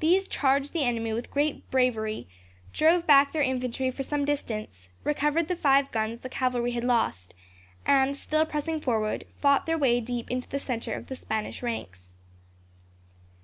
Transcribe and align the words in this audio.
These 0.00 0.26
charged 0.26 0.72
the 0.72 0.82
enemy 0.82 1.12
with 1.12 1.30
great 1.30 1.70
bravery, 1.70 2.26
drove 2.72 3.06
back 3.06 3.30
their 3.30 3.42
infantry 3.42 3.92
for 3.92 4.02
some 4.02 4.24
distance, 4.24 4.88
recovered 5.04 5.46
the 5.46 5.54
five 5.54 5.92
guns 5.92 6.22
the 6.22 6.28
cavalry 6.28 6.72
had 6.72 6.82
lost, 6.82 7.32
and, 7.86 8.16
still 8.16 8.44
pressing 8.44 8.80
forward, 8.80 9.22
fought 9.36 9.64
their 9.64 9.78
way 9.78 10.00
deep 10.00 10.32
into 10.32 10.48
the 10.48 10.58
centre 10.58 10.94
of 10.94 11.06
the 11.06 11.14
Spanish 11.14 11.62
ranks. 11.62 12.16